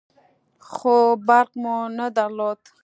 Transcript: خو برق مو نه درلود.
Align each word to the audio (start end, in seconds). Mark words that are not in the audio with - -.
خو 0.71 0.95
برق 1.27 1.51
مو 1.61 1.75
نه 1.97 2.07
درلود. 2.17 2.59